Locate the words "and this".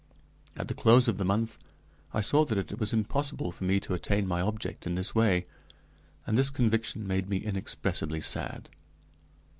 6.25-6.49